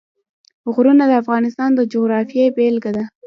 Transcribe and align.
غرونه 0.73 1.03
د 1.07 1.11
افغانستان 1.23 1.69
د 1.75 1.81
جغرافیې 1.91 2.45
بېلګه 2.55 2.91
ده. 2.95 3.03